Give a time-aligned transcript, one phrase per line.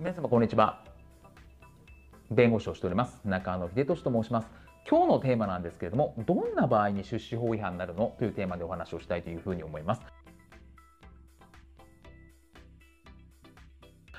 [0.00, 0.82] 皆様こんにちは。
[2.30, 3.20] 弁護士をしております。
[3.26, 4.48] 中野秀俊と申します。
[4.88, 10.00] 今日のテーマなんですけれどもどんな場合に出資法違反になるのというテーマでお話をしたいというふうに思います。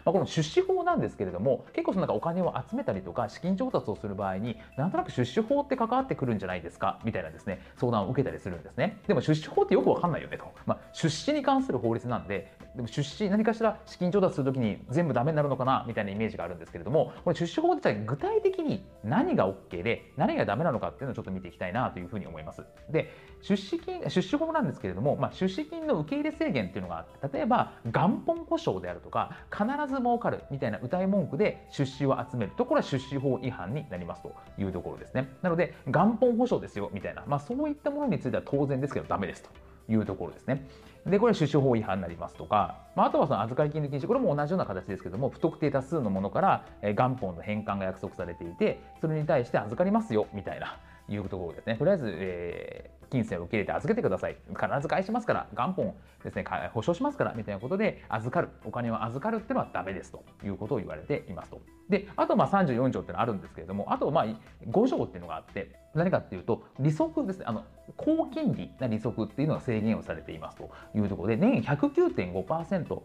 [0.06, 9.00] まあ、この出資法なんですけれども結構そのなんかお金を集めたりとか資金調達をする場合になんとなく出資法って関わってくるんじゃないですかみたいなですね相談を受けたりするんですね。
[9.08, 22.64] でも出資法ってよくわかんないよねと、まあ、出資に関する法律なんででも出資何かしら資金調達するときに全部ダメになるのかなみたいなイメージがあるんですけれどもこれ出資法って具体的に何が OK で何がダメなのかっていうのをちょっと見ていきたいなというふうに思います。
[22.90, 32.52] で出資金出資法なんですけれども、まあ、出資金の受け入れ制限っていうのがあって例えば元本保証であるとか必ず儲かるみたいな歌い文句で出資を集める。
[32.56, 35.28] とこれは出資法違反になりますというところですね。
[35.42, 39.71] なので元本保証ですよみたいな、まあ、そういったものについては当然ですけどダメですと。
[39.90, 40.66] いうところですね。
[41.06, 50.78] で、これは出資法違反になりますとか、まあ、あとはその預かり金の禁止、これも同じような形ですけども、不特定多数のものから、元本の返還が約束されていて、それに対して預かりますよみたいな、
[51.10, 51.76] いうところですね。
[51.76, 54.38] とりあえず、えー、金銭を受け入れて預けてください。
[54.50, 61.62] 必ず返しますから、元本ですね、保証しますから、みたいなことで、預かる、お金を預かるっていうのはダメですということを言われていますと。
[61.90, 64.26] で、あとまあ34条っていうのはあるんですけれども、あとまあ
[64.70, 67.66] 5条っていうのがあって、何かっていうと、利息ですね、あの、
[67.98, 73.04] 高金利な利息っていうのが制限をされていますというところで、年109.5%を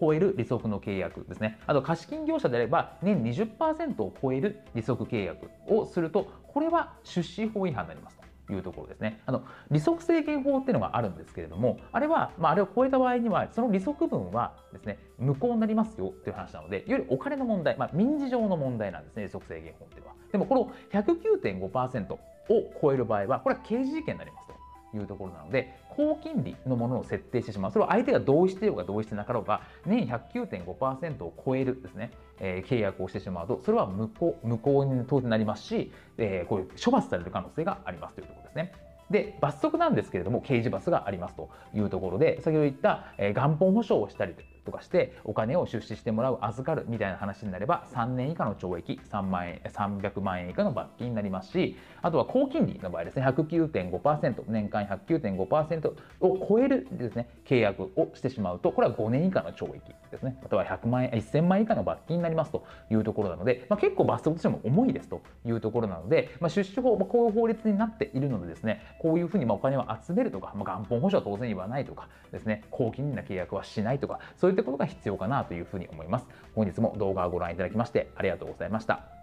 [0.00, 1.58] 超える利息の契約ですね。
[1.66, 8.27] あと貸金業者であれば、年20%を超える利息契約をすると、これは出資法違反になりますと。
[8.52, 9.20] いうところですね。
[9.26, 20.14] あの利息制限法っていうのがあるんですけれども、あれは、まあ、あれを超えた場合には、その利息分はですね、無効になりますよっていう話なので、よりお金の問題、まあ、民事上の問題なんですね、利息制限法っていうのは。
[20.32, 22.20] でも、この109.5%を
[22.80, 24.47] 超える場合は、これは刑事事件になります。
[24.94, 27.72] いうところなので、高金利のものを設定してしまう。
[27.72, 38.72] それは相手が同意してようが同意してなかろうが、年109.5%を超えるですね、えー、契約をしてしまうと、それは無効、無効に当然なりますし、えー、こういう処罰される可能性がありますというところですね。
[39.10, 44.34] で、罰則なんですけれども、刑事罰がありますというところで、先ほど言った、えー、元本保証をしたり
[44.68, 60.38] とかして、お金を出資してもらう、預かるみたいな話になれば、3年以下の懲役、3万円、300万円以下の罰金になりますし、あとは高金利の場合ですね、109.5%、年間109.5%を超えるですね、契約をしてしまうと、これは5年以下の懲役ですね。
[60.44, 76.26] あとは100万円、1000万円以下の罰金になりますというところなので、まあ、結構罰則としても重いですというところなので、まあ、出資法、まあ、こういう法律になっているのでですね、こういうふうにまお金を集めるとか、ま、元本保証は当然言わないとかですね、高金利な契約はしないとか、そういったことが必要かなというふうに思います。
[76.54, 79.17] 本日も動画をご覧いただきましてありがとうございました。